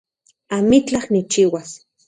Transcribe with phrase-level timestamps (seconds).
[0.57, 1.79] Amitlaj nikchiuas